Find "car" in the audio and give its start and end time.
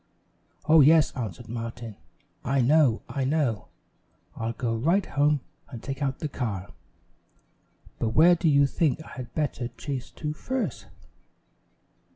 6.27-6.71